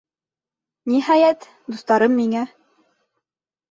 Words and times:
Ниһайәт, 0.93 1.47
дуҫтарым 1.69 2.19
миңә: 2.25 2.47